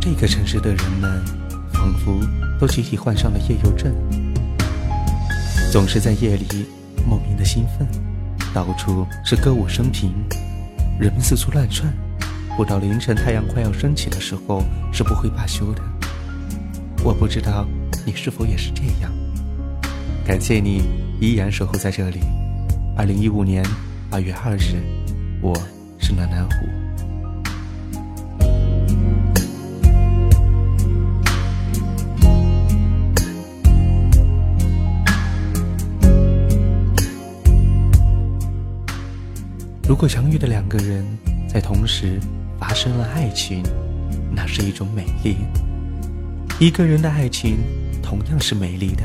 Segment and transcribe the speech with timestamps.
[0.00, 1.22] 这个城市的人们
[1.74, 2.18] 仿佛
[2.58, 3.92] 都集体患上了夜游症，
[5.70, 6.64] 总是在夜里
[7.06, 7.86] 莫名的兴奋，
[8.54, 10.14] 到处是歌舞升平，
[10.98, 11.92] 人们四处乱窜，
[12.56, 15.82] 不到凌晨太阳快要升起的时候是不会罢休的。
[17.04, 17.68] 我不知道
[18.06, 19.12] 你是否也是这样。
[20.24, 20.82] 感谢你
[21.20, 22.20] 依然守候在这里。
[22.96, 23.62] 二零一五年
[24.10, 24.82] 二月二日，
[25.42, 25.54] 我
[25.98, 26.89] 是暖暖虎。
[40.00, 41.04] 如果相遇的两个人
[41.46, 42.18] 在同时
[42.58, 43.62] 发生了爱情，
[44.34, 45.36] 那是一种美丽。
[46.58, 47.58] 一个人的爱情
[48.02, 49.02] 同样是美丽的。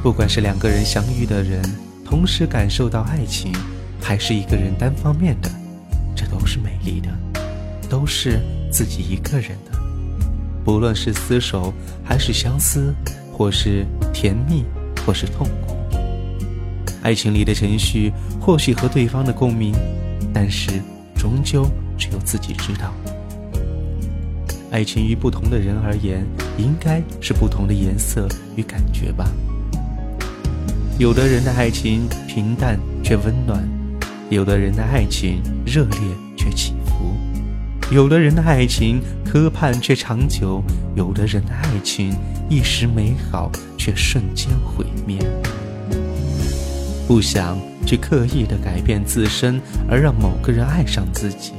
[0.00, 1.60] 不管是两个人相遇的人
[2.04, 3.52] 同时感受到爱情，
[4.00, 5.50] 还是一个人单方面的，
[6.14, 7.08] 这都是美丽的，
[7.90, 8.38] 都是
[8.70, 9.76] 自己一个人的。
[10.64, 12.94] 不论是厮守，还是相思，
[13.32, 14.64] 或是甜蜜，
[15.04, 15.71] 或是痛苦。
[17.02, 19.74] 爱情里的情绪或许和对方的共鸣，
[20.32, 20.70] 但是
[21.16, 21.66] 终究
[21.98, 22.94] 只有自己知道。
[24.70, 26.24] 爱情于不同的人而言，
[26.56, 29.28] 应该是不同的颜色与感觉吧。
[30.98, 33.68] 有的人的爱情平淡却温暖，
[34.30, 36.00] 有的人的爱情热烈
[36.36, 37.16] 却起伏，
[37.90, 40.62] 有的人的爱情磕绊却长久，
[40.94, 42.14] 有的人的爱情
[42.48, 45.18] 一时美好却瞬间毁灭。
[47.06, 51.52] 不想去刻意的改变自身，而让某个人爱上自己。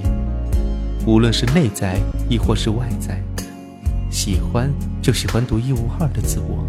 [1.06, 2.00] 无论是内在
[2.30, 3.22] 亦或是外在，
[4.10, 4.72] 喜欢
[5.02, 6.66] 就喜欢独一无二的自我，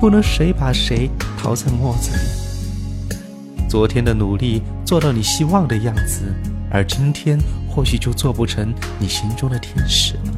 [0.00, 3.24] 不能谁把谁淘在沫子里。
[3.68, 6.34] 昨天的努力做到你希望的样子，
[6.70, 7.38] 而今天
[7.68, 10.32] 或许就做不成你心中的天使了。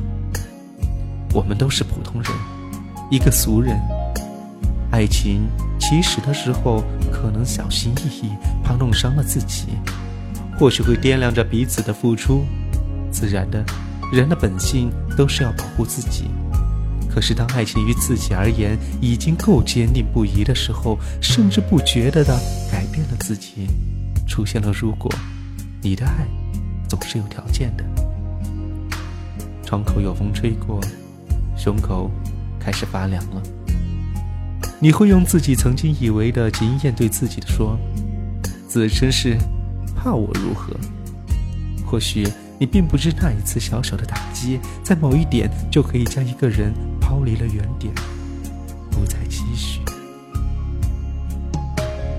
[1.32, 2.31] 我们都是普通人，
[3.10, 3.76] 一个俗人。
[4.91, 5.47] 爱情
[5.89, 6.83] 起始的时候。
[7.13, 8.31] 可能小心翼翼，
[8.63, 9.69] 怕弄伤了自己，
[10.59, 12.45] 或许会掂量着彼此的付出。
[13.11, 13.65] 自然的，
[14.13, 16.25] 人的本性都是要保护自己。
[17.11, 22.39] 可是，当爱情于自己而言已经够坚定不移的时候，甚至不觉得的
[22.71, 23.67] 改变了自己，
[24.29, 25.11] 出现了如果，
[25.83, 26.27] 你的爱
[26.87, 27.85] 总是有条件的。
[29.65, 30.79] 窗口有风吹过，
[31.57, 32.11] 胸口
[32.61, 33.43] 开始发凉了。
[34.78, 37.78] 你会用自己曾经以为的经验对自己说
[38.69, 39.37] ：“自称是
[39.97, 40.76] 怕我如何？”
[41.87, 42.28] 或许
[42.59, 47.94] 你并不知那一次小小的打击，在某一点就可以将一个人抛离了原点，
[48.91, 49.81] 不再继续。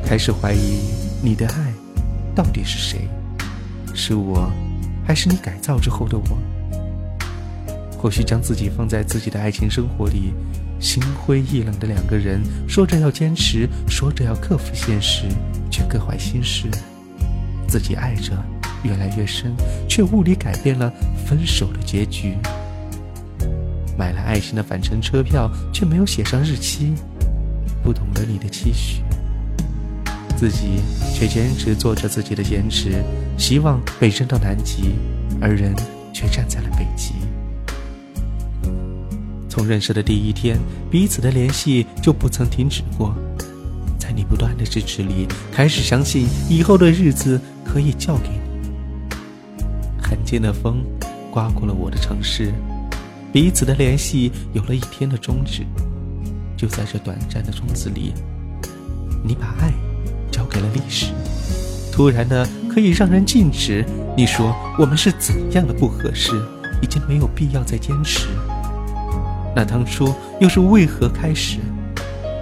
[0.03, 0.79] 开始怀疑
[1.21, 1.71] 你的爱
[2.33, 3.07] 到底是谁？
[3.93, 4.51] 是我，
[5.05, 6.37] 还是你改造之后的我？
[7.99, 10.33] 或许将自己放在自己的爱情生活里。
[10.79, 15.23] 心灰意冷的两个人，说着要坚持，说着要克服现实，
[15.71, 16.67] 却各怀心事。
[17.67, 18.31] 自己爱着
[18.83, 19.53] 越来越深，
[19.89, 20.91] 却物理改变了
[21.25, 22.37] 分手的结局。
[23.97, 26.93] 买了爱情的返程车票，却没有写上日期。
[27.83, 29.01] 不懂得你的期许，
[30.35, 30.81] 自己
[31.13, 33.03] 却坚持做着自己的坚持，
[33.37, 34.95] 希望被扔到南极，
[35.41, 35.73] 而人
[36.13, 37.13] 却站在了北极。
[39.57, 40.59] 从认识的第一天，
[40.91, 43.11] 彼此的联系就不曾停止过。
[43.97, 49.15] 在你不断的支持里，开始相信以后的日子可以交给你。
[49.99, 50.85] 罕见的风
[51.31, 52.53] 刮过了我的城市，
[53.33, 55.65] 彼此的联系有了一天的终止。
[56.55, 58.13] 就在这短暂的钟子里，
[59.23, 59.73] 你把爱
[60.31, 61.07] 交给了历史。
[61.91, 63.83] 突然的可以让人静止。
[64.15, 66.39] 你说我们是怎样的不合适，
[66.79, 68.27] 已经没有必要再坚持。
[69.57, 71.57] 那当初又是为何开始？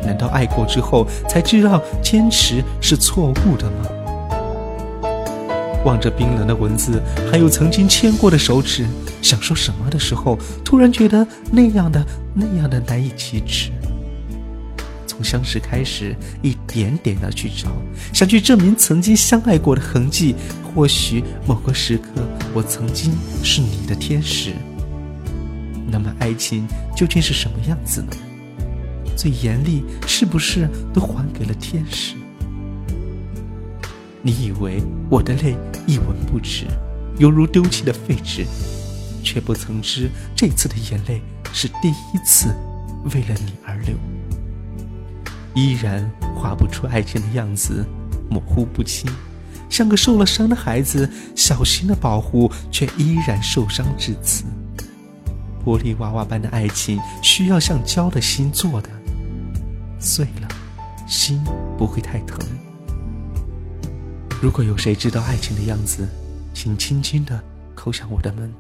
[0.04, 3.88] 难道爱过之后才知道坚持是错误的吗？
[5.86, 7.02] 望着冰冷的文字，
[7.32, 8.86] 还有曾经牵过的手指，
[9.22, 13.72] 想说什么的时候，突然觉得那样的那样的难以启齿。
[15.08, 17.70] 从相识开始，一点点的去找，
[18.12, 20.36] 想去证明曾经相爱过的痕迹。
[20.76, 22.22] 或许某个时刻，
[22.54, 24.52] 我曾经是你的天使。
[25.88, 28.10] 那么，爱情究竟是什么样子呢？
[29.16, 32.16] 最严厉是不是都还给了天使？
[34.22, 35.56] 你以为我的泪
[35.88, 36.66] 一文不值，
[37.18, 38.46] 犹如丢弃的废纸，
[39.24, 41.22] 却不曾知这次的眼泪
[41.54, 42.50] 是第一次
[43.14, 43.96] 为了你而流。
[45.54, 47.86] 依然画不出爱情的样子，
[48.30, 49.10] 模糊不清，
[49.70, 54.44] 像个受了伤的孩子，小心的保护，却依然受伤至此。
[55.66, 58.90] 玻璃娃娃般的爱情，需要像胶的心做的，
[60.00, 60.48] 碎了，
[61.08, 61.44] 心
[61.76, 62.40] 不会太疼。
[64.40, 66.08] 如果有谁知道爱情的样子，
[66.54, 67.44] 请轻轻的
[67.76, 68.54] 叩响我的门，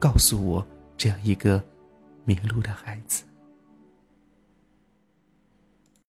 [0.00, 0.66] 告诉我
[0.96, 1.62] 这样一个
[2.24, 3.22] 迷路的孩子。